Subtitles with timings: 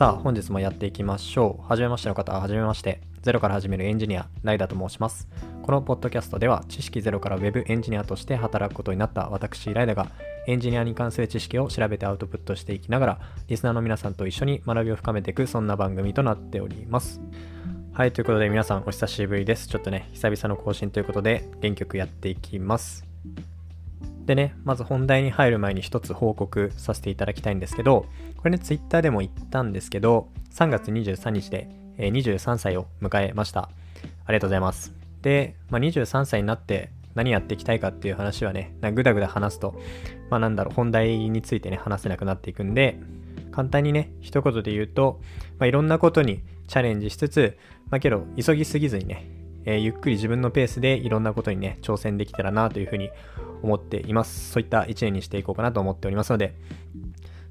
[0.00, 1.68] さあ、本日もやっていきましょう。
[1.68, 3.02] はじめましての方は、はじめまして。
[3.20, 5.28] ゼロから始めるエンジニア、ライダーと申します。
[5.62, 10.06] このポッドキャストでは、知識ゼロから Web エンジニアとして働くことになった私、ライダーが、
[10.46, 17.20] エンジニアに関する知識を調べてアウトプットしていきながら、リスナーの皆さんと一緒に学びを深めていく、そんな番組となっております。
[17.92, 19.68] はい、ということで皆さんお久しぶりです。
[19.68, 23.04] ちょっとね、久々の更新ということで、原曲やっていきます。
[24.26, 28.06] でね、まず本題に入る前に一つ報告させていただきたいんですけど、
[28.36, 33.70] これね、ツイッターでも言ったんですけど、3月23日で、えー、23歳を迎えました。
[34.24, 34.94] ありがとうございます。
[35.22, 39.78] で、まあ、23歳になって何やっていきたいかっていう話はね、ぐだぐだ話すと、
[40.30, 42.98] まあなんだろう、本題についてね、話せなくなっていくんで、
[43.50, 45.20] 簡単にね、一言で言うと、
[45.58, 47.58] まあ、いろんなことにチャレンジしつつ、
[47.90, 49.26] まあけど、急ぎすぎずにね、
[49.64, 53.10] えー、ゆっくり自分のペースでいろんなことにね、挑戦できたらなというふうに
[53.62, 54.52] 思っています。
[54.52, 56.54] そういった一年にしていこうかなと思っておりますので、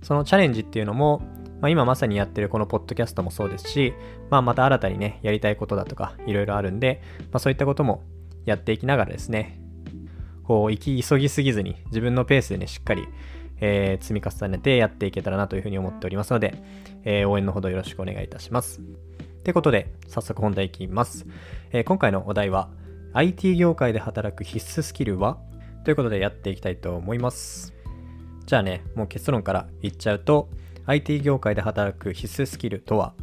[0.02, 1.22] そのチャレンジっていうのも、
[1.62, 3.94] まあ、今まさにやってるこのポッドキャストもそうですし、
[4.30, 8.04] まあ、また新たにね、やりたいことだとか、いろいろあるんで、まあ、そういったことも
[8.46, 9.60] やっていきながらですね、
[10.44, 13.08] こう、行き急ぎすぎずに、自分のペースでね、しっかり、
[13.62, 16.64] えー、積み重ねてやっていけたらなというふうに思っておりますので、
[17.04, 18.82] えー、応援のほどよろしくお願いいたします。
[19.44, 21.26] ということで、早速本題いきます。
[21.72, 22.70] えー、今回のお題は、
[23.14, 25.40] IT 業界で働く必須スキルは？
[25.84, 27.74] ということでやっていきたいと思います。
[28.46, 30.50] じゃあね、もう結論から言っちゃうと、
[30.86, 33.14] IT 業界で働く必須スキルとは、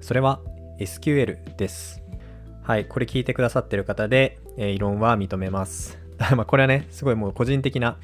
[0.00, 0.40] それは
[0.78, 2.02] SQL です。
[2.62, 5.98] はい、これ聞いてくださってる方で、えー、異論は認めます。
[6.36, 7.96] まあこれはね、すごいもう個人的な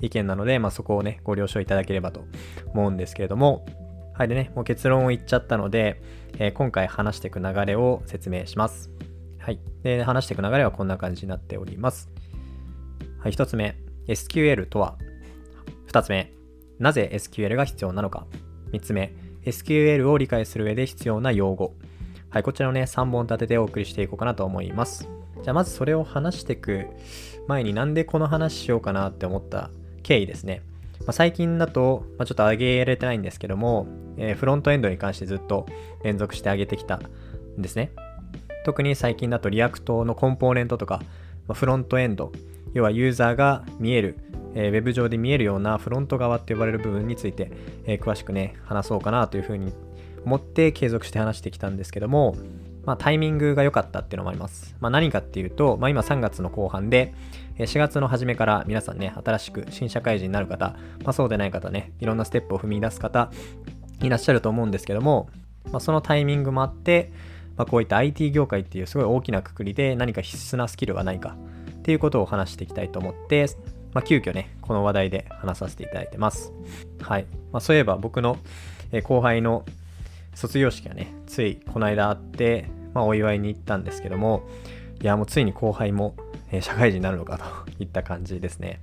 [0.00, 2.24] 意見なので、まあそこをね、ご了承いただければと
[2.74, 3.64] 思うんですけれども、
[4.14, 6.02] はい、でね、もう結論を言っちゃったので、
[6.38, 8.90] えー、今回話していく流れを説明します。
[9.38, 9.58] はい。
[9.82, 12.10] で、話していく流れはこんな感じになっております。
[13.20, 13.76] はい、1つ目、
[14.08, 14.96] SQL とは
[15.88, 16.32] ？2つ目、
[16.78, 18.26] なぜ SQL が必要なのか
[18.72, 21.74] ？3つ目、SQL を理解する上で必要な用語。
[22.30, 25.08] はい、こちらのね、3本立ててお送りしていこうかなと思います。
[25.42, 26.86] じゃあまずそれを話していく
[27.48, 29.70] 前になんでこの話しようかなって思った
[30.02, 30.62] 経緯ですね。
[31.00, 33.86] まあ、最近だと、まあ、ちょっと上げられてないんですけども、
[34.16, 35.66] えー、フロントエンドに関してずっと
[36.04, 37.02] 連続して上げてきたん
[37.58, 37.92] ですね。
[38.64, 41.00] 特に最近だと React のコンポーネントとか、
[41.48, 42.32] まあ、フロントエンド
[42.74, 44.16] 要はユーザーが見える、
[44.54, 47.50] えー、ウェブ上で見えるようなフロント側って呼ばれる部分について、
[47.84, 49.72] えー、詳しくね、話そうかなというふうに
[50.24, 52.36] 思って継続して話してきたんですけども、
[52.84, 54.76] まあ、タイミングが良かったっていうのもあります。
[54.80, 57.14] まあ、何かっていうと、まあ、今3月の後半で、
[57.58, 63.30] 4月の初めから皆さんね、新しく新社会人になる方、まあ、そうでない方ね、いろんなステップを踏み出す方
[64.02, 65.28] いらっしゃると思うんですけども、
[65.70, 67.12] まあ、そのタイミングもあって、
[67.56, 71.36] まあ、こういった IT 業界っていうすごい大きなくくりで何か必須なスキルはないか
[71.80, 73.46] っていうことを話していきたいと思って、
[73.94, 76.52] まあ、急遽ね、この話題で話させていただいてます。
[77.00, 77.26] はい。
[77.52, 78.38] まあ、そういえば僕の
[79.02, 79.64] 後輩の
[80.34, 84.42] 卒業式がね、ついこの間あって、まあ、お祝いに行ったんですけども、
[85.00, 86.14] いや、もうついに後輩も
[86.60, 87.44] 社会人になるのかと
[87.82, 88.80] いった感じですね。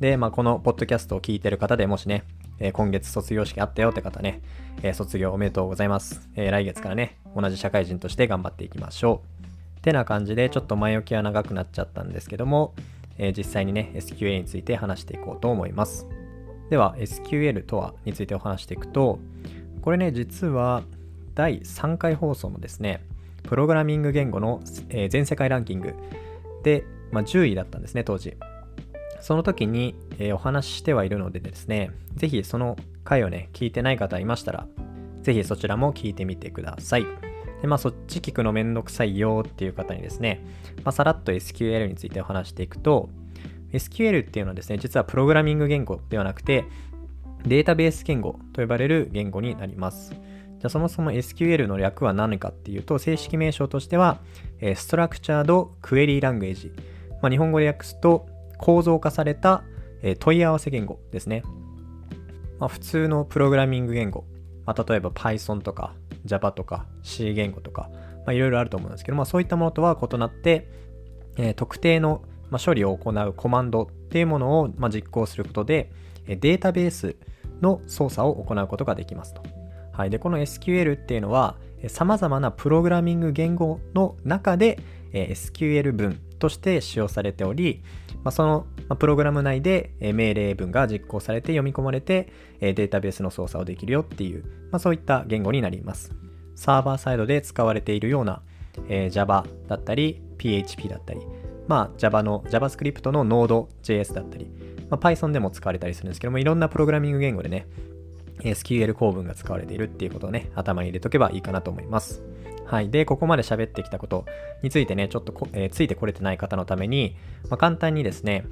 [0.00, 2.24] で、まあ、このポッドキャストを聞いてる方でもしね、
[2.60, 4.40] え今月卒業式あったよって方ね、
[4.82, 6.28] え卒業おめでとうございます。
[6.36, 9.33] え来月からね、同じ社会人として頑張っていきましょう。
[9.84, 12.74] てな感じでちょっと前置きは長くなっちゃったんですけども、
[13.18, 16.06] えー、実際にね SQL について話していこうと思います。
[16.70, 19.18] では SQL とはについてお話していくと
[19.82, 20.82] これね実は
[21.34, 23.04] 第3回放送のですね
[23.42, 25.94] プログラミング言語の、えー、全世界ランキング
[26.62, 28.34] で、まあ、10位だったんですね当時
[29.20, 34.66] その時に、えー、お話ししてはいるのでですねぜひその回をね聞いてない方いましたら
[35.20, 37.33] ぜひそちらも聞いてみてください。
[37.64, 40.44] で、まあそっち聞くのめんどくさいよっていう方にですね、
[40.84, 43.08] まあ、さらっと SQL についてお話していくと、
[43.72, 46.66] SQL っていうのはですね、実はプログラミング言語ではなくて、
[47.46, 50.10] データベース言語と呼ばれる言語になります。
[50.10, 50.20] じゃ
[50.64, 54.18] あそもそも SQL の略は何かっていうと、正式名称としては、
[54.76, 56.70] ストラクチャードクエリーラングエージ。
[57.22, 58.26] まあ、日本語で訳すと、
[58.58, 59.64] 構造化された
[60.18, 61.42] 問い合わせ言語ですね。
[62.58, 64.26] まあ、普通のプログラミング言語、
[64.66, 65.94] まあ、例えば Python とか
[66.24, 67.90] Java とか C 言語とか、
[68.26, 70.68] まあ、いろいろあると思うんですけど、まあ、そういったものとは異なって、
[71.36, 75.90] えー、特定の、ま、処理を行うコマンドっていうものを、ま、実行することで、
[76.26, 77.16] データベース
[77.60, 79.42] の操作を行うことができますと。
[79.92, 81.56] はい、でこの SQL っていうのは、
[81.88, 84.78] さまざまなプログラミング言語の中で、
[85.12, 87.82] え、SQL 文として使用されており、
[88.22, 96.12] まあ、その、まあ、プログラム内で、え、命令文が実行されて読み込まれて、え、データベースの操作をできるよっていう、まあ、そういった言語になります。
[96.54, 98.42] サーバーサイドで使われているような、
[98.88, 101.20] えー、Java だったり PHP だったり、
[101.66, 104.50] まあ、Java の JavaScript の Node.js だったり、
[104.90, 107.66] まあ、Python でも使われたりするんですけどもいろんなプログラミング言語でね
[108.40, 112.22] SQL 構文が使われているっていうことをね、頭に入れとけばいいかなと思います。
[112.66, 112.90] はい。
[112.90, 114.24] で、ここまで喋ってきたこと
[114.62, 117.16] についてね、ちょっとえー、ついてこれてない方のために、
[117.48, 118.44] まあ、簡単にですね、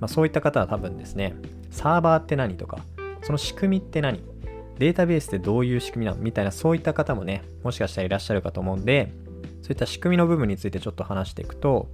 [0.00, 1.34] まあ、そういった方は多分ですね、
[1.70, 2.78] サーバーって何とか、
[3.22, 4.20] その仕組みって何
[4.78, 9.12] データベースってどういう仕組みなのみたいなそういった方もね、もしかしたらいらっしゃるかと思うんで、
[9.62, 11.88] そういった仕組みの部分についてちょっと話していくと、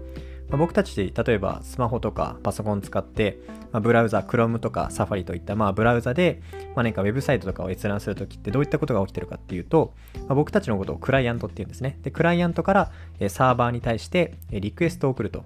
[0.49, 3.39] まあ、僕たち例えばスマホとかパソコン使って、
[3.73, 6.41] まあ、ブラウザ Chrome とか Safari といったまあブラウザで、
[6.75, 12.93] まあ、何かウェブサイトとかを閲覧するときってどういったことが起きてるかっていうと、まあ、僕たちのことをクライアントっていうんですねでクライアントから
[13.29, 15.45] サーバーに対してリクエストを送ると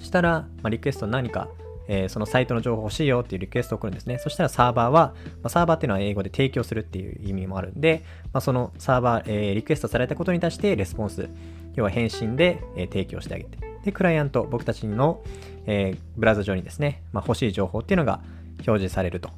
[0.00, 1.48] したら、まあ、リクエスト何か
[1.88, 4.18] えー、そのサイトの情報欲しいよっていうリクエストを送るんですね。
[4.18, 11.28] そしたらサーバーは、まあ、サーバーっていうのは英語で提供するっていう意味もあるんで、まあ、そのサーバー、えー、リクエストされたことに対してレスポンス、
[11.74, 13.71] 要は返信で、えー、提供してあげて。
[13.84, 15.22] で、クライアント、僕たちの、
[15.66, 18.20] えー、ブラウザ上にですね、まあ、欲しい情報っていうのが
[18.66, 19.30] 表示されると。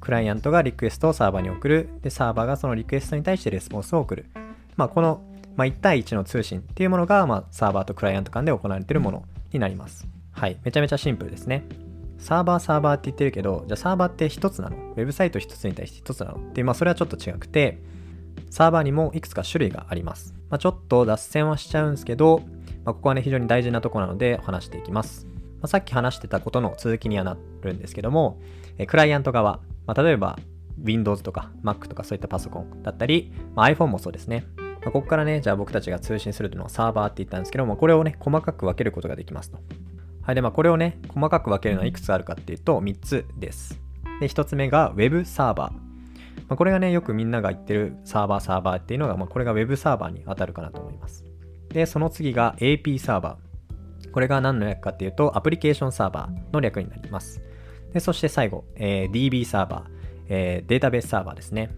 [0.00, 1.88] クライアントがリクエストをサーバーに送る。
[2.02, 4.26] で、サーバーがそのリクエストに対してレスポンスを送る。
[4.76, 5.22] まあ、この、
[5.56, 10.06] まあ、1対1の通信っていうものが、まあ、サーバーとクライアント間で行われているものになります。
[10.32, 10.56] はい。
[10.64, 11.64] めちゃめちゃシンプルですね。
[12.18, 14.76] サーバーサーバーって言ってるけど、じゃあサーバーって1つなの？
[14.76, 16.36] ウェブサイト1つに対して1つなの？
[16.36, 17.78] って、まあそれはちょっと違くて、
[18.50, 20.34] サーバーにもいくつか種類があります。
[20.50, 22.42] まあ、ちょっと脱線はしちゃうんですけど、
[22.90, 25.24] まあ、ここはね、非常に大事なとこなので話していきます。
[25.26, 25.32] ま
[25.62, 28.40] あ、さっき話してたことの続きにはなるんですけども、
[28.78, 30.36] えクライアント側、まあ、例えば
[30.82, 34.44] Windows とか Mac とかそういったパソコンだったり、ま、iPhone もそうですね。
[34.56, 39.58] まあ、ここからね、じゃあ僕たちが通信するというのはサーバーって言ったんですけども、これをね、細かく分けることができますと。
[40.22, 40.34] はい。
[40.34, 43.80] で、まあ、これをね、細かく分けるのはいくつあるかっていうと、3つです。
[44.18, 45.90] で、1つ目が Web サーバー。
[46.48, 51.29] ま、これがね、よくみんなが言ってるサーバーサーバーっていうのが、まあ、これが Web サーバーに当たるかなと思います。
[51.72, 54.10] で、その次が AP サーバー。
[54.10, 57.42] これが何の略かっていうと、アプリケーションサーバーの略になります。
[57.92, 59.90] で、そして最後、えー、DB サーバー、
[60.28, 61.70] えー、データベースサーバーですね。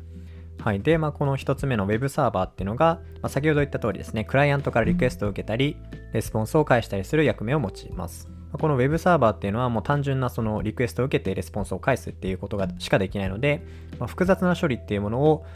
[0.62, 0.80] はい。
[0.80, 5.76] で、まあ、この一つ目の Web サーバーっていうのが、まあ、先ほど言った通りですね、クライアントからリクエストを受けたり、
[6.12, 8.28] レスポンスを返したりする役目を持ちます。
[8.52, 13.64] この Web サーバーっていうのはもう単純なそのリクエストを受けてレスポンスを返すっていうことがしかできないので、
[13.98, 15.46] まあ、複雑な処理っていうものを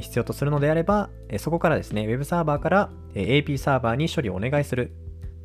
[0.00, 4.92] 必要とするのであれば、そこからですね、Web サーバーから、AP サーバーに処理をお願いする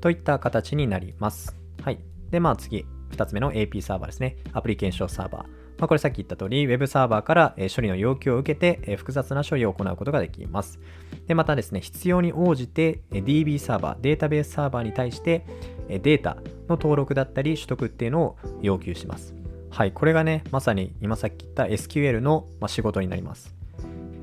[0.01, 1.57] といった形になります。
[1.81, 1.99] はい。
[2.29, 4.37] で、まあ次、2つ目の AP サーバーですね。
[4.53, 5.41] アプリケーションサーバー。
[5.77, 10.79] まあ、これさっき言った通り、Web サーバーから、処理の要求を受けて、複雑な処理を行うことができます。
[11.27, 15.45] で、またですね、必要に応じて、DB サーバー、データベースサーバーに対して、
[15.89, 16.35] データ
[16.69, 19.35] の登録だったり取得っていうのを要求します。
[19.69, 23.54] はい、これがね、まさに今さっき言った SQL の仕事になります。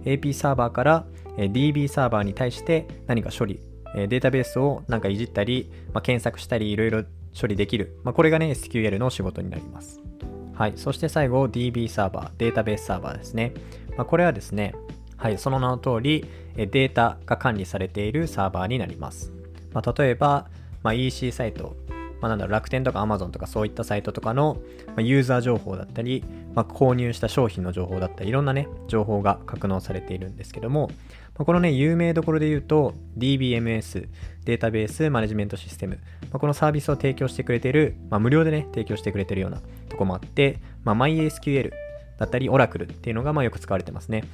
[0.04, 1.06] AP サーバーから
[1.36, 3.60] DB サーバーに対して何か処理、
[3.94, 7.04] データベースをなんかいじったり、まあ、検索したりいろいろ
[7.38, 7.98] 処理できる。
[8.04, 10.00] まあ、これがね、SQL の仕事になります。
[10.54, 10.74] はい。
[10.76, 13.54] そして最後、DB サーバー、データベースサーバーですね。
[13.96, 14.74] まあ、これはですね、
[15.16, 16.26] はい、その名の通り、
[16.56, 19.32] データが管理されているサーバーになります。
[19.72, 20.48] まあ、例えば、
[20.82, 21.76] まあ、EC サイト
[22.22, 24.58] まあ、なんだろう楽天とか Amazon とかそういったサイトとかの、
[24.94, 30.88] ま、ユーザー情報だったり、まあ、購入した商品の情報だったり、いろんなね、情報が格納されているんですけども、
[31.34, 34.08] まあ、このね、有名どころで言うと、DBMS、
[34.44, 41.72] データベースマネジメントシステム、まあ、このサービスを提供してくれている、まあ、無料でね、提供してくれているようなとこもあって、まあ、MySQL
[42.18, 44.24] だったり、Oracle っていうのがまあよく使われてますね。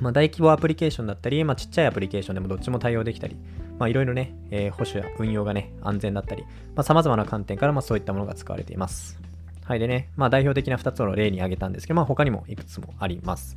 [0.00, 3.36] まあ、大規模アプリケーションだったり、まあ、ちっちゃいアプリケーションでもどっちも対応できたり、
[3.78, 6.42] まあ、いろいろね、えー、保守や運用がね、安全だったり、
[6.74, 9.18] まあ、様々な観点から、まあ、そういったものが使われています。
[9.64, 9.78] はい。
[9.78, 13.56] でね、まあ、代表的な2つの例に挙げたんですけど、まあ、他にもいくつもあります。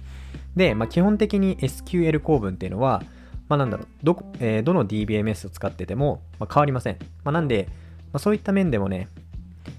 [0.56, 3.04] で、まあ、基本的に SQL 構文っていうのは、
[3.50, 6.98] まあ、なんだろう、ど、えー、どの DBMS を使ってても、まあ、変わりません。
[7.24, 9.10] まあ、なんで、まあ、そういった面でもね、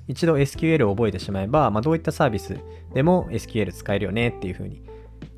[0.07, 2.59] 一度 SQL を覚えてしまえば、まあ、どういったサービス
[2.95, 4.83] でも SQL 使えるよねっていう風に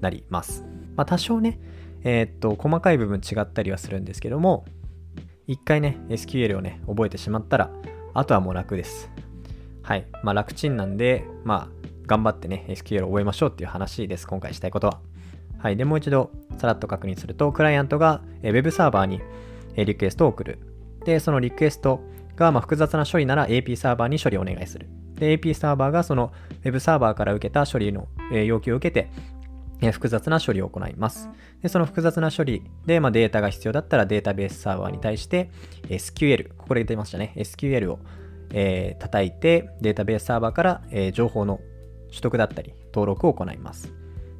[0.00, 0.64] なります。
[0.96, 1.60] まあ、多少ね、
[2.02, 4.64] えー、っと、細かい部分違ったりはするんですけども、
[5.46, 7.70] 一回ね、SQL をね、覚えてしまったら、
[8.14, 9.10] あとはもう楽です。
[9.90, 10.06] はい。
[10.22, 11.68] まあ楽ちんなんで、まあ、
[12.06, 14.28] 頑張ってね、SQL を覚えましょうっていう話です。
[14.28, 15.00] 今回したいことは。
[15.58, 15.76] はい。
[15.76, 19.20] で、もう一度、さらっと確認すると、クライアントが Web サーバーに
[19.74, 20.60] リクエストを送る。
[21.04, 22.04] で、そのリクエスト
[22.36, 24.86] がま複雑な処理なら AP サーバーに処理をお願いする。
[25.14, 26.30] で、AP サーバーがその
[26.62, 29.10] Web サーバーから受けた処理の要求を受けて、
[29.90, 31.28] 複雑な処理を行います。
[31.62, 35.50] でその複雑な処理で、まあ、データが必要だったらデータベースサーバーに対して
[35.88, 37.32] SQL、ここで出ましたね。
[37.36, 37.98] SQL を、
[38.52, 41.60] えー、叩いてデータベースサーバーから、えー、情報の
[42.08, 43.92] 取得だったり登録を行います。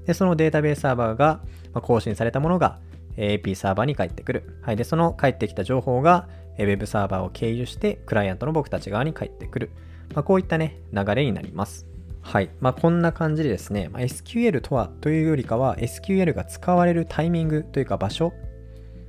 [0.07, 1.41] で、そのデータベースサーバーが、
[1.73, 2.81] ま更新されたものが
[3.17, 4.59] AP サーバーに返ってくる。
[4.63, 4.77] はい。
[4.77, 9.71] で、その返ってきた情報が Web サーバーを経由してクライアントの僕たち側に返ってくる。
[10.15, 11.87] まあ、こういったね、流れになります。
[12.23, 12.51] はい。
[12.61, 18.33] まあ、こんな感じでですね、まあ、SQL とはというよりかは SQL が使われるタイミングというか場所、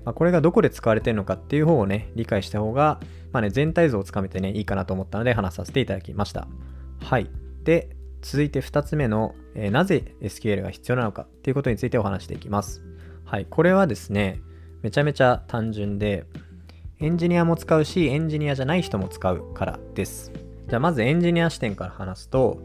[0.05, 2.99] まあ、これがどこで使われてるのかっていう方をね、理解した方が、
[3.31, 6.47] まあね、全体像をつかめてね、いいかなと思ったので話させていただきました。
[6.99, 7.29] はい。
[7.63, 12.83] で、続いて2つ目の、えー、なぜ SQL が必要なのかっていうことについてお話していきます。
[13.25, 13.47] はい。
[13.49, 14.41] これはですね、
[14.81, 16.25] めちゃめちゃ単純で、
[16.99, 20.31] エンジニアも使うし、エンジニアじゃない人も使うからです。
[20.67, 22.61] じゃあまずエンジニア視点から話すと、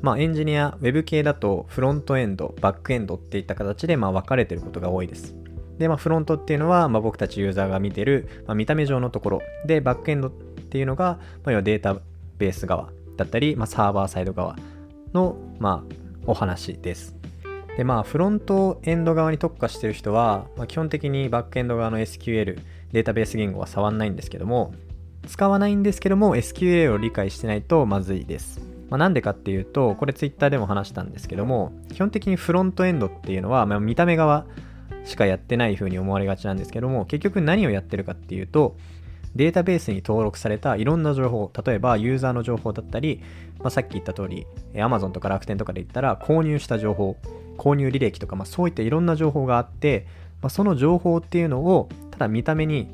[0.00, 5.34] まあ、エンジニア、ウェブ系だとフロントエンド、バックエンドっていった形でまあ分かれてることが多いです。
[5.80, 9.42] で、まあ、フロントっていうのは、まあ、僕たちユーザーが見てる、まあ、見た目上のところ。
[9.64, 11.98] で、バックエンドっていうのが、まあ、要はデータ
[12.36, 14.56] ベース側だったり、まあ、サーバーサイド側
[15.14, 15.94] の、まあ、
[16.26, 17.16] お話です。
[17.78, 22.60] で、まあ、フロントエンド側に特化してる人は、まあ、基本的にバックエンド側の SQL、
[22.92, 24.74] データベース言語は触んないんですけども、
[25.26, 28.60] 使わないんですけども SQL を理解してないとまずいです。
[28.90, 34.44] まあ、なんでかっていうと、これ Twitter でも話したんですけども、基本的にフロントエンドっていうのは、まあ、見た目側
[35.04, 38.76] しかやってない風に思われがちなんですけども、結局何をやってるかっていうと、
[39.34, 43.22] データベースに登録されたいろんな情報、例えばユーザーの情報だったり、
[43.60, 47.16] まあ、さっき言った通り、Amazon とか楽天とかで言ったら購入した情報、
[47.56, 50.06] 購入履歴とか、まあ、そういったいろんな情報があって、
[50.42, 52.88] まあ、その情報っていうのをただ見た目に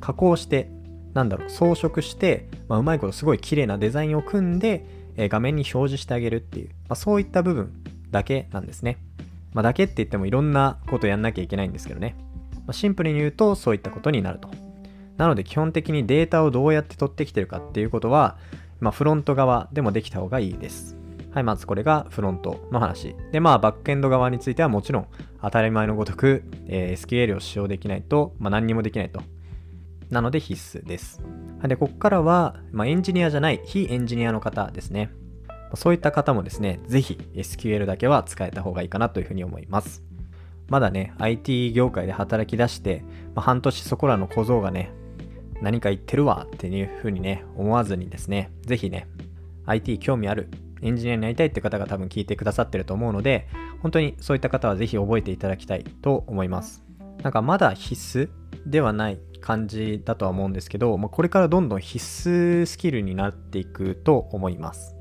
[0.00, 0.70] 加工して
[1.14, 4.84] なんだろう、装飾して、まあ、うまいことすごい綺麗なデザインを組んで、
[5.16, 7.72] えー、画面に表示してあげるっていう、まあ、そういった部分
[8.10, 8.98] だけなんですね。
[9.52, 12.16] まあ、だけって言ってもいろんなことやんなきゃいけないんですけどね。
[12.54, 14.48] まあ、シンプルに言うとそういったことになると。
[15.16, 18.38] なので基本的にデータをどうやって取ってきてるかっていうことは、
[18.80, 20.96] まあ、フロント側でもできた方がいいです。
[21.32, 23.14] はい、まずこれがフロントの話。
[23.30, 25.06] で、まあ、バックエンド側についてはもちろん
[25.40, 29.22] 当たり前のごとく、えー、SQL を使用できないと、まあ、何にもできないと。
[30.10, 31.22] なので必須です。
[31.62, 35.10] で、ここからは、まあ、エンジニアじゃない非エンジニアの方ですね。
[35.76, 40.02] そういった方もですね、ぜひ SQL だけは使えた方がいいかなというふうに思います。
[40.68, 44.92] まだね、IT 業界で働き出して、まあ、半年そこらの小僧がね、
[45.60, 49.06] 何か言ってるわっていうふうにね、思わずにですね、ぜひね、
[49.66, 50.48] IT 興味ある、
[50.82, 53.46] エンジニアになりたいって方が多分聞いてくださってると思うので、
[53.80, 56.82] 本当にそういった方はぜひ覚えていただきたいと思います。
[57.22, 58.30] なんかまだ必須
[58.66, 64.96] ではない感じだとは思うんですけど、まあ、これからどんどん必須スキルになっていくと思います。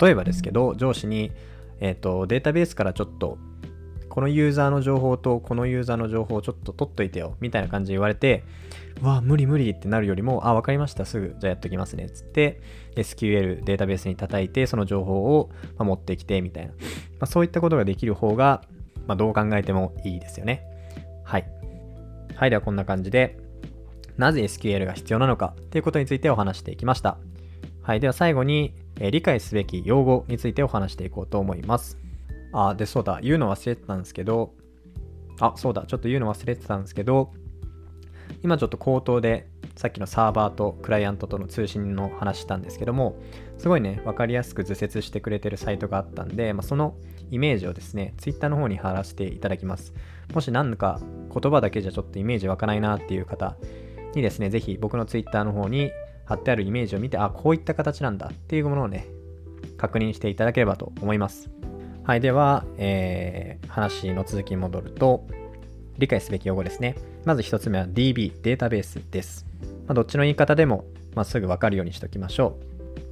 [0.00, 1.32] 例えばですけど、上司に、
[1.80, 3.38] えーと、データベースからちょっと
[4.08, 8.44] このユーザーの情報とこのユーザーの情報をちょっと取っといてよみたいな感じで言われて、
[9.02, 12.62] うわ、無理無理ってなるよりも、あ、わかりました、すぐじゃあやっときますね、つって
[12.94, 16.78] SQL データベースに叩いてその情報を持ってきてみたいな、ま
[17.20, 18.62] あ、そういったことができる方が、
[19.06, 20.64] まあ、どう考えてもいいですよね。
[21.24, 21.46] はい。
[22.36, 23.38] はい、ではこんな感じで、
[24.16, 27.18] なぜ SQL が必要なのかということについてお話していきました。
[27.82, 28.00] はい。
[28.00, 31.98] では最後に、えー、理解すべき用語についてお話していこうと思います。
[32.52, 33.20] あ、で、そうだ。
[33.22, 34.54] 言うの忘れてたんですけど、
[35.40, 35.84] あ、そうだ。
[35.86, 37.32] ちょっと言うの忘れてたんですけど、
[38.42, 43.16] 今ちょっと口頭でさっきのサーバーとクライアントとの通信の話したんですけども、
[43.58, 46.96] すごいね、分かりやすく図説してくれてるサイトがあったんで、まあ、その
[47.30, 49.92] イメージをですね、Twitter の方に貼らせていただきます。
[50.32, 51.00] もし何か
[51.32, 53.56] 言葉だけじゃちょっとイメージ湧かないなっていう方
[54.14, 55.92] にですね、ぜひ僕の Twitter の方に
[56.26, 59.06] 貼ってあるイメージを見て、あ、こういった形なんだっていうものをね、
[59.78, 61.50] 確認していただければと思います。
[62.04, 65.26] はい、では、えー、話の続きに戻ると、
[65.98, 66.96] 理解すべき用語ですね。
[67.24, 69.46] まず1つ目は DB、データベースです。
[69.86, 72.58] まあ、どっちの言い方でも、まあ、すぐわかるようにしておきましょ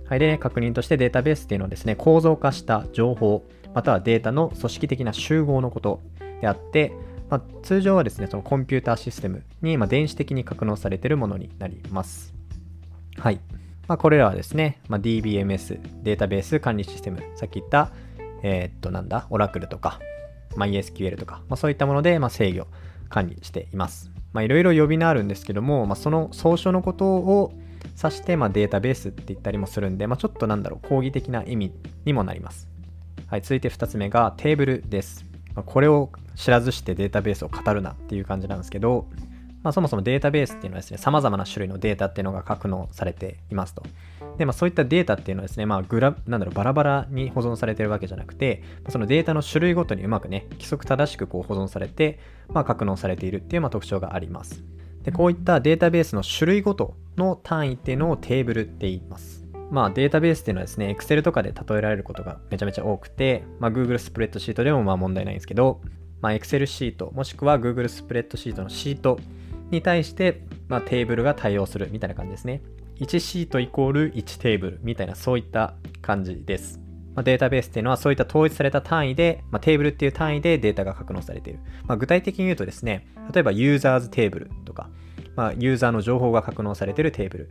[0.06, 0.08] う。
[0.08, 3.44] はい、で、ね、確認としてデータベースっていうのはですね、構造化した情報、
[3.74, 6.02] またはデータの組織的な集合のこと
[6.40, 6.92] であって、
[7.30, 12.34] まあ、通常はですね、そのコンピューターシステムに、ま電子的に格納されているものになります。
[13.18, 13.40] はい。
[13.86, 17.90] まあ、これらはですね、まあ、DBMS、データベース管理システム、さっき言った、
[18.42, 20.00] えー、っと、なんだ、オラクルとか、
[20.56, 22.66] MySQL とか、まあ、そういったもので、ま制御、
[23.08, 24.10] 管理しています。
[24.32, 27.52] まあいろいろ呼び名あるんですけども、まあ、その総称のことを
[28.02, 31.72] 指して、まデータベースって言ったりもするんで、まあ、ちょっとなんだろう、講義的な意味
[32.04, 32.68] にもなります。
[33.28, 35.24] はい、続いて2つ目がテーブルです。
[35.54, 39.06] まこれを知らずしてデータベースを語るなっていう感じなんですけど、
[39.64, 43.82] まあ、そもそもデータベースっていうのはですね、様々な種類のデータっていうのが格納されていますと。
[44.36, 52.20] で、まあ、そういったデータっていうのはですね、まあ、グラ、なんだろう、バラバラに保存されてるわけじゃなくて、そのデータの種類ごとにうまくね、規則正しくこう保存されて、
[52.52, 54.62] まあ、格納されているっていうまあ特徴があります。
[55.02, 59.44] で、こういったデータベースの種類ごとの単位っていうのをテーブルって言います。
[59.70, 65.80] まあデータベースっていうのはですね、Excel とかで例えられることがめちゃめちゃ多くて、まあ Google スプレッドシートでもまあ問題ないんですけど、
[66.20, 69.18] まあ Excel シート、もしくは Google スプレッドシートのシート
[69.70, 72.62] に対して、まあ、テーブルが対応するみたいな感じですね。
[73.00, 76.80] 1シートイコール1テーブルみたいなそういった感じです。
[77.14, 81.60] まあ、データベースっていうのはそういった統一された単位で、まあ、テーブルっていう単位でデータが格納されている。
[81.86, 84.90] まあ、具体的に言うとですね、例えばユーザーズテーブルとか、
[85.36, 87.50] まあ、ユーザーの情報が格納されているテーブル。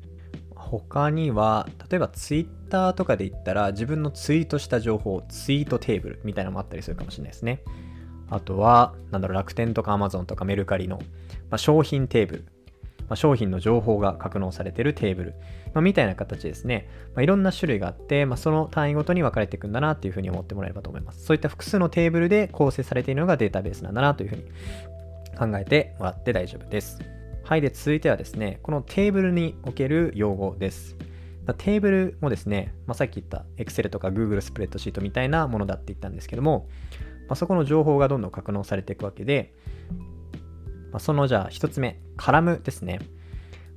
[0.56, 7.62] 他には、例えばツイッターとかで言ったら自分のツイートした情報、ツイートテーブルみたいなのもあったりするかもしれないですね。
[8.30, 11.00] あとは、なんだろう、楽天とか Amazon とかメルカリの、
[11.54, 12.46] まあ、商品テーブル。
[13.02, 15.36] まあ、商品の情報が格納されているテーブル、
[15.76, 21.24] まあ、みたいな形ですね、ま、いろんな種類があって、ま、その単位ごとに分かれていくんだなっていうふうに思ってもらえればと思います。
[21.24, 24.44] そういった複数のテーブルで構成されているのがデータベースなんだなというふうに
[25.38, 27.00] 考えてもらって大丈夫です。
[27.44, 30.96] はい、で続いてはですね、このテーブルにおける用語です。
[31.60, 36.68] テーブルもですね、まあ、さっき言った Excel とか Google スプレッドシートみたいなものだって言ったんですけども、
[37.28, 39.54] まあ、そこの情報がどんどん格納されていくわけで、
[40.94, 43.00] まあ、そのじゃあ1つ目、カラムですね。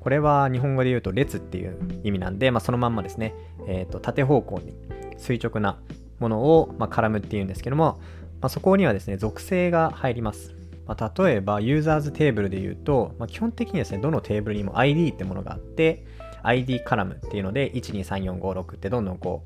[0.01, 3.35] これは日本語で言うと列っていう意味なんで、まあ、そのまんまですね、
[3.67, 4.75] えー、と縦方向に
[5.17, 5.81] 垂直な
[6.21, 7.99] ものを、まあ、カラムっていうんですけども、
[8.41, 10.55] まあ、そこにはですね、属性が入ります。
[10.87, 16.05] まあ、例えば、ユーザーズテーブルで言うと、まあ、基本的にですね、どのテーブルにも ID ってものがあって、
[16.43, 19.45] ID カラムっていうので、123456ってどんどんこ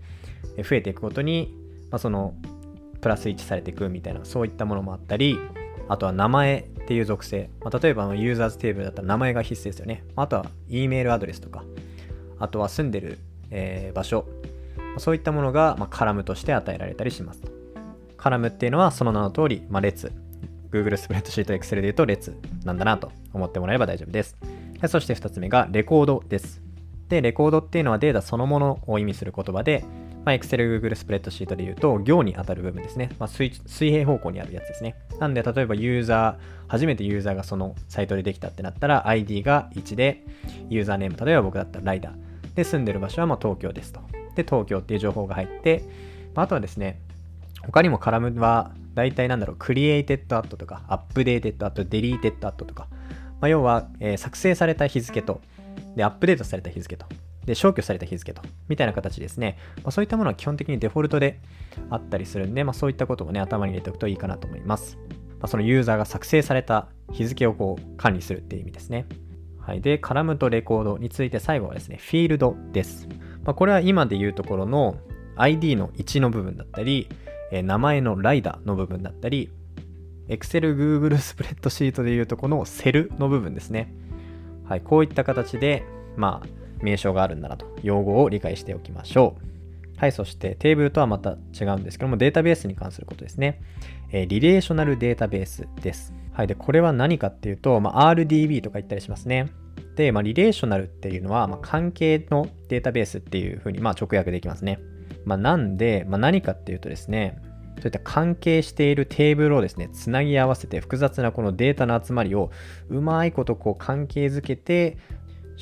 [0.59, 1.55] う、増えていくごとに、
[1.91, 2.35] まあ、その、
[3.00, 5.39] プラス1されていくみたいな、そういったものもあったり、
[5.89, 7.50] あとは名前っていう属性。
[7.61, 10.02] まあ、例えばの、ユーザーズテーブルだったら名前が必須ですよね。
[10.16, 11.62] まあとは、E メールアドレスとか、
[12.40, 13.20] あとは住んでる、
[13.52, 14.26] えー、場所
[14.94, 17.42] ま、そういったものが、ま、カラムとして与えられたりします。
[18.16, 20.11] カラムっていうのはその名の通り、ま、列
[20.73, 24.37] Google スプレッドシート Excel で言うと列なんだなと思ってもらえれば大丈夫です
[24.80, 24.88] で。
[24.88, 26.61] そして2つ目がレコードです。
[27.09, 29.85] で、レコードっていうのはデータそのものを意味する言葉で、
[30.25, 33.11] まあ、Excel、Google スプレッドシートで言うと、行に当たる部分ですね。
[33.19, 34.97] まあ水、水平方向にあるやつですね。
[35.19, 40.25] なんで、例えばユーザー、初めてユーザーがそのサイトでできたってなったら、ID が1で、
[40.69, 42.55] ユーザーネーム、例えば僕だったらライダー。
[42.55, 44.00] で、住んでる場所はま東京ですと。
[44.35, 45.85] で、東京っていう情報が入って、
[46.35, 47.00] まあ、あとはですね、
[47.62, 52.88] 他にもカラムは大体なんだろう、 created at とか、アップデーテッドアット、 deleted at とか、
[53.40, 55.40] まあ、要は、えー、作成された日付と、
[55.97, 57.07] で、アップデートされた日付と、
[57.44, 59.57] で、消去された日付と、みたいな形ですね。
[59.76, 61.40] まあ、そういったものは基本的にデフォルトで
[61.88, 64.98] あったりするんで、まあ、そういったことをね、頭に入れておくといいかなと思います。
[65.40, 69.07] まあ、そのユーザーが作成された日付をこう管理するっていう意味ですね。
[69.59, 69.81] はい。
[69.81, 73.09] で、カラムとレコードについて最後はですね、フィールドです。
[73.44, 74.98] まあ、これは今で言うところの
[75.37, 77.09] ID の1の部分だったり、
[77.50, 79.50] え、名前のライダーの部分だったり、
[80.29, 83.92] Excel、Google スプレッドシートでいうとこのセルの部分ですね。
[84.64, 85.85] はい、こういった形で、
[86.16, 89.51] まあ、名称があるんだなと、用語を理解しておきましょう。
[90.01, 93.61] はい、そしてテーブルとはまた違うんですけども、データベースに関することですね。
[94.12, 96.14] えー、リレーショナルデータベースです。
[96.33, 99.51] はい、で、これは何かっていうと、まあ、RDB とか言ったりしますね。
[99.97, 104.79] で、まあ、リレーショナルっていうのは、まあ、関係のデータベースっていうふうに、まあ、直訳できますね。
[105.25, 107.38] まあ、なんで、まあ、何かっていうとですね、
[107.81, 112.51] そういった関係しているテーブルをですね、つなぎ合わせて複雑なこのデータの集まりを
[112.88, 114.99] うまいことこう関係づけて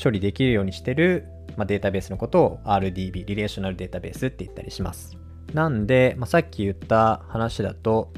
[0.02, 5.16] 処理できるようにしてる、まあ、データベースのことを RDB、リレーショナルデータベースって言ったりします。
[5.52, 8.12] なんで、まあ、さっき言った話だと、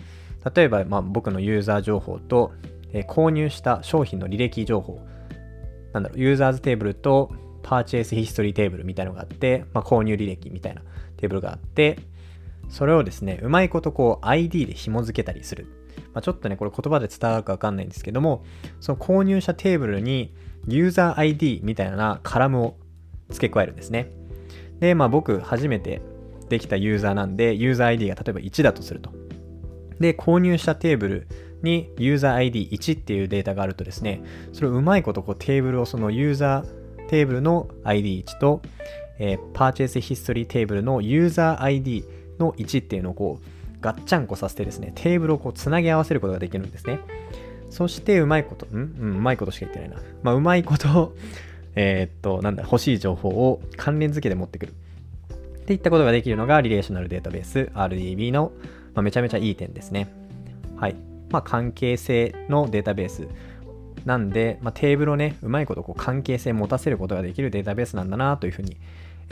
[0.55, 2.53] 例えばまあ僕のユーザー情報と、
[2.93, 5.01] えー、購入した商品の履歴情報、
[5.93, 10.83] なんだろう、ユーザーズテーブルとパーチェイスヒストリーテーブルみたいなのがあって、まあ、購入履歴みたいな
[11.17, 11.99] テーブルがあって、
[12.69, 15.67] それをですね、うまいことこう ID で紐付けたりする。
[16.15, 18.45] まあ、ちょっとね、これ言葉で伝わるかわかんないんですけども、
[18.81, 20.35] その購入者テーブルに
[20.69, 22.77] ユーザー ID みたいなカラムを
[23.31, 24.11] 付け加えるんですね。
[24.81, 26.03] で、まあ僕初めて
[26.49, 29.11] できたユーザーなんで、ユーザー ID が例えば1だとすると。
[29.99, 31.27] で、購入したテーブル
[31.63, 38.63] にユーザー ID1 っていうデータがあるとですね、それをうまいことこうテーブルをそのユーザーテーブルの ID1 と、
[39.19, 42.05] えー、パーチェイスヒストリーテーブルのユーザー ID
[42.39, 43.47] の1っていうのをこう
[43.81, 47.01] ガッチャンコさせてですね、テーブルをこうつなぎ合わせることができるんですね。
[47.71, 48.71] そしてうまいこと、ん？
[48.73, 49.97] うん、うまいことしか言ってないな。
[50.23, 51.15] まあ、うまいこと
[51.77, 54.73] え、っと、なんだ、欲しい情報を関連付けで持ってくる。
[54.73, 58.51] っていったことができるのがリレーショナルデータベース RDB の、
[58.95, 60.13] まあ、めちゃめちゃいい点ですね。
[60.77, 60.97] はい。
[61.31, 63.29] まあ、関係性のデータベース。
[64.05, 68.77] なんで、まあ、テーブルをね、うまいことこう関係性持たせることができるデータベースなんだなというふうに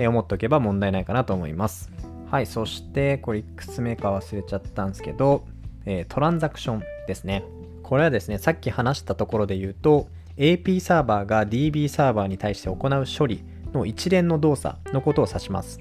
[0.06, 1.90] 思っておけば問題ないかなと思います。
[2.30, 5.46] はい、そしてこれいくつ目か忘れちゃったんですけど、
[5.86, 7.42] えー、トランザクションですね。
[7.88, 15.80] これはですね、さっき話したところで言うと、AP サーバーが DB サーバーに対して行う処理の一連の動作のことを指します。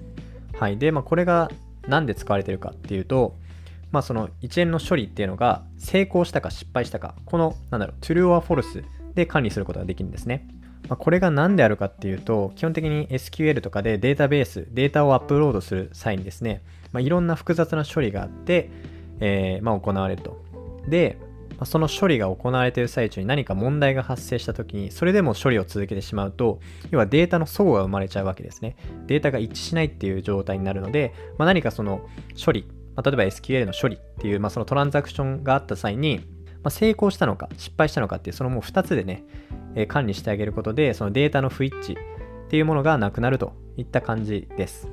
[0.57, 0.77] はい。
[0.77, 1.51] で、まあ、これが
[1.85, 3.35] 何で使われてるかっていうと、
[3.91, 10.47] まあ、その一連の処理っていうのが成功したか失敗したか、この、なんだろう、true or false で管理することができるんですね。
[10.87, 16.61] ま、これが何であるかっていうと、基本的に SQL とかでデータベース、データをアップロードする際にですね、
[16.93, 18.69] まあ、いろんな複雑な処理があって、
[19.19, 20.41] えー、まあ、行われると。
[20.87, 21.17] で、
[21.57, 26.59] まあ、その処理が行われている最中に何か問題が発生した時に、それでも処理を続けてしまうと、
[26.91, 28.75] 要はデータの齟齬が生まれちゃうわけですね。
[29.07, 32.07] データが一致しないっていう状態になるので、まあ、何かその
[32.43, 32.65] 処理、
[32.95, 36.21] まあ、例えば SQL の処理っていう、まあ、そのトランザクションがあった際に、
[36.63, 39.23] ま、成功したのか失敗したのかっていうそのもう2つでね、
[39.75, 44.89] えー、管理してあげることでそのデータの不一致っていうものがなくなるといった感じです。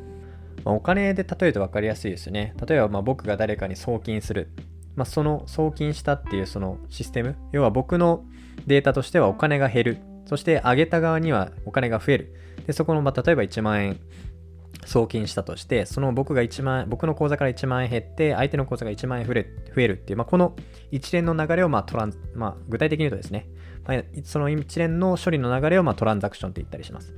[0.65, 2.55] ま、お金で例えると分かりやすいですよね。
[2.67, 4.51] 例えばま僕が誰かに送金する。
[4.97, 8.25] まあ、その送金したっていうそのシステム、要は僕の
[8.67, 9.99] データとしてはお金が減る。
[10.27, 12.35] そして上げた側にはお金が増える。
[12.67, 14.01] で、そこの、まあ、例えば1万円
[14.87, 20.57] 送金したとして、その僕が1万僕の口座から1万円減って、相手の口座が1万円増えるっていう、まあ、この
[20.91, 23.49] 一連の流れをまあトラン、まあ、具体的に言うとですね、
[23.87, 27.13] まあ、その一連の処理の流れをまあトランザクションって言ったりします。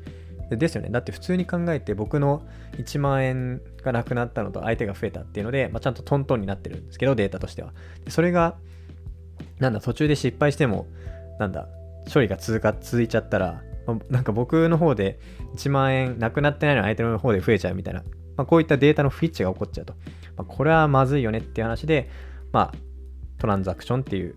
[0.51, 0.91] ですよね。
[0.91, 2.43] だって普通に考えて僕の
[2.79, 7.73] 1万円がなくなったのと相手が増えたっていうので、まあ、ちゃんとトントンになってるんですけど、データとしては。
[8.09, 8.57] それが、
[9.59, 10.87] なんだ、途中で失敗しても、
[11.41, 11.69] なんだ、
[12.13, 15.19] 処理が続か続いちゃったら、ま、なんか僕の方で
[15.57, 18.03] 1万円なくなってないの相手の方で増えちゃうみたいな、
[18.37, 19.95] まあ、こういったデータのフィッチが起こっちゃうと。
[20.37, 22.09] まあ、これはまずいよねっていう話で、
[22.53, 22.75] まあ、
[23.39, 24.35] トランザクションっていう、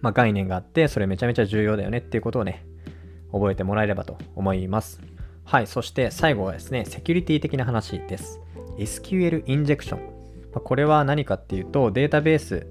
[0.00, 2.64] まあ、概念があって、それめちゃめちゃ重要だよねっていうことをね、
[3.32, 5.00] 覚えてもらえればと思います。
[5.46, 8.40] はい、そして最後はですね、セキュリティ的な話です。
[8.78, 10.00] SQL インジェクション。
[10.52, 12.66] まこれは何かっていうと、データベース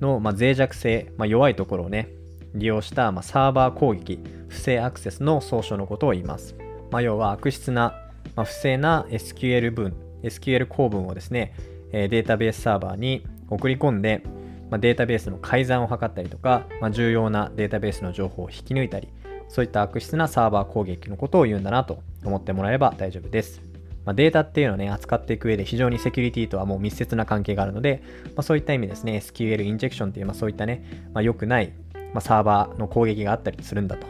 [0.00, 2.08] の、ま脆弱性、ま弱いところをね、
[2.54, 6.56] 利用した、まサーバー攻撃、不正アクセスの総称のことを言います。
[6.90, 7.94] まあ、要は悪質な、
[8.34, 11.54] ま不正な SQL 文、SQL 構文をですね、
[11.92, 14.24] データベースサーバーに送り込んで、
[14.70, 19.08] まデータベースの改ざんを図ったりとか、ま重要なデータベースの情報を引き抜いたり、
[19.48, 23.62] そういった悪質なサーバー攻撃のことを言うんだなと思ってもらえれば大丈夫です。
[24.04, 31.72] まあ、データっていうのをね、扱っていく上で非常にセキュリティとはもう密接な関係があるので、まあ、そういった意味ですね、SQL インジェクションっていう、まあ、そういったね、まあ、良くない、
[32.14, 34.06] ま、サーバーの攻撃があったりするんだと。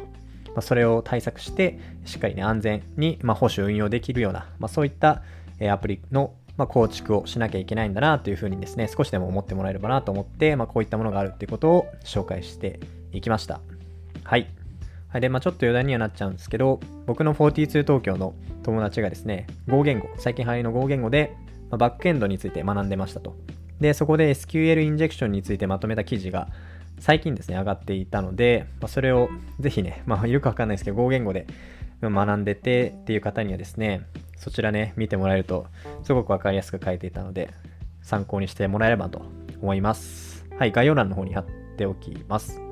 [0.55, 5.23] ま、それを対策して、しっかりね、安全に、ま、保守運用できるような、ま、そういった、
[5.61, 12.81] えアプリのまあ、構築をしなきゃいけないんだなというふうにですね、少しでも思ってもらえればなと思って、まあ、こういったものがあるっていうことを紹介して
[13.13, 13.61] いきました。
[14.25, 14.49] はい。
[15.09, 21.35] はい、で、まあ、ちょっと余談にはなっちゃうんですけど、僕の42東京の友達がですね、Go 言語、最近流行りの Go 言語で、
[21.71, 23.35] まあ、バックエンドについて学んでましたと。
[23.81, 26.49] で、そこで SQL インジェクションについてまとめた記事が
[26.99, 31.47] 最近ですね、上がっていたので、まあ、それをぜひね、まあ、よくわかんないですけど、Go 言語で
[32.03, 34.03] 学んでてっていう方にはですね、
[34.37, 35.67] そちらね、見てもらえると、
[36.03, 37.51] すごくわかりやすく書いていたので、
[38.03, 39.23] 参考にしてもらえればと
[39.63, 40.47] 思います。
[40.59, 42.68] はい、概要欄の方に貼っておきます。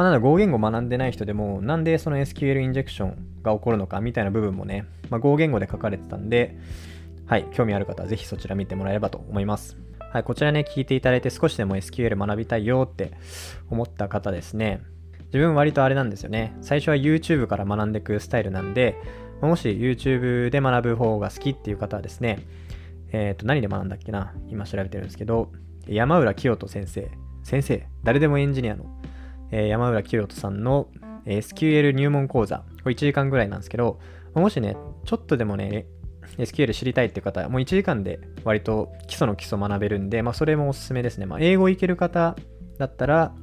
[0.00, 6.56] まあ、なんだ、Go 言語学んでない人でも、なんでその SQL インジェクションが起こるのかみたいな部分もね、まあ、Go 言語で書かれてたんで、
[7.26, 9.76] はい、興味ある方はぜひそちら見てもらえればと思います。
[9.98, 13.12] はい、こちらね、聞いていただいて少しでも SQL 学びたいよって
[13.68, 14.80] 思った方ですね。
[15.26, 16.56] 自分割とあれなんですよね。
[16.62, 18.96] 最初は YouTube から学んでいくスタイルなんで、
[19.42, 22.38] もし YouTube で学ぶ方が好きっていう方はですね、
[23.12, 24.32] えっ、ー、と、何で学んだっけな？
[24.48, 25.52] 今調べてるんですけど、
[25.86, 27.10] 山浦清人先生。
[27.42, 28.86] 先生、誰でもエンジニアの
[29.50, 30.88] えー、山浦清人さんの
[31.26, 33.98] SQL 入門講座、これ1時間ぐらいなんですけど、
[34.34, 35.86] もしね、ちょっとでもね、
[36.38, 41.26] SQL 知りたいっていう方、もう1時間で割と基礎の基礎学べるんで、まあ、それもおすすめですね。
[41.26, 42.36] まあ、英語いける方
[42.78, 43.34] だったら、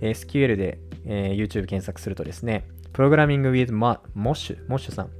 [0.00, 5.10] SQL で、えー、YouTube 検索するとですね、プログラミング with Mosh、Mosh さん。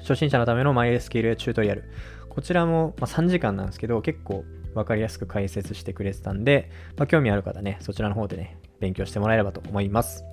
[0.00, 1.84] 初心者のための MySQL チュートリアル。
[2.28, 10.24] こちらも、まあ、3時間なんですけど、結構分かりやすく解説してくれてたんで、まあ、興味ある方ね、そちらの方でね、勉強してもらえればと思います。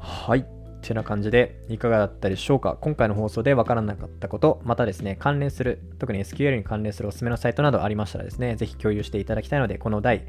[0.00, 0.46] はい。
[0.82, 2.76] てな感じでいかがだったでしょうか？
[2.80, 10.24] 今回の放送でわからなかったこと、またですね、関連する、特に SQL に関連するおすすめのサイトなどありましたらですね、ぜひ共有していただきたいので、この第、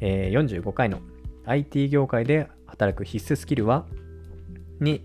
[0.00, 1.00] えー、45回の
[1.44, 3.84] IT 業界で働く必須スキルは
[4.80, 5.04] に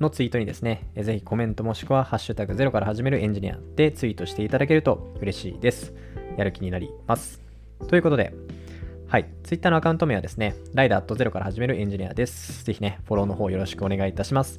[0.00, 5.92] のツイートにですね、ぜひコメントもしくはハッシュタグゼロから始めるエンジニアでツイートしていただけると嬉しいです。
[6.38, 7.42] やる気になります。
[7.86, 8.32] ということで、
[9.12, 9.26] はい。
[9.42, 12.64] Twitter のアカウント名はですね、ライダーとゼロから始めるエンジニアです。
[12.64, 14.58] ぜひね、フォローの方よろしくお願いいたします。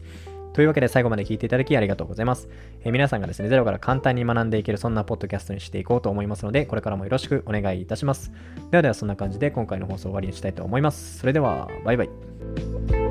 [0.53, 2.47] というわけで最後まで聞いていただきありがとうございます。
[2.83, 8.31] えー、皆さんがですね、ゼロから簡単に学んでいけるそんなポッドキャストにしていこうと思いますので、これからもよろしくお願いいたします。
[8.69, 11.17] ではではそんな感じで今回の放送終わりにしたいと思います。
[11.17, 13.02] それでは、バイバイ。